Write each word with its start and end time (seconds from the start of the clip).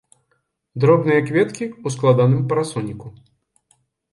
Дробныя 0.83 1.21
кветкі 1.27 1.63
ў 1.65 1.87
складаным 1.97 2.41
парасоніку. 2.55 3.07